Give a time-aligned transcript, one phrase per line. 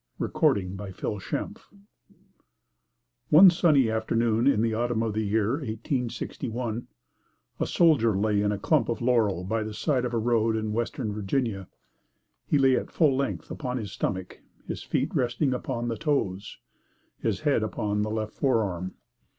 [0.19, 1.49] A HORSEMAN IN THE SKY
[3.29, 6.87] One sunny afternoon in the autumn of the year 1861,
[7.59, 10.73] a soldier lay in a clump of laurel by the side of a road in
[10.73, 11.67] Western Virginia.
[12.47, 16.57] He lay at full length, upon his stomach, his feet resting upon the toes,
[17.19, 18.95] his head upon the left forearm.